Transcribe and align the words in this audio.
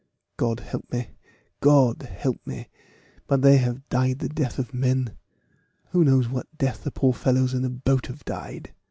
"God 0.35 0.61
help 0.61 0.91
me! 0.91 1.11
Gold 1.59 2.01
help 2.01 2.37
me! 2.43 2.69
but 3.27 3.43
they 3.43 3.57
have 3.57 3.87
died 3.89 4.17
the 4.17 4.29
death 4.29 4.57
of 4.57 4.73
men. 4.73 5.15
Who 5.91 6.03
knows 6.03 6.27
what 6.27 6.47
death 6.57 6.83
the 6.83 6.89
poor 6.91 7.13
fellows 7.13 7.53
in 7.53 7.61
the 7.61 7.69
boat 7.69 8.07
have 8.07 8.25
died!" 8.25 8.73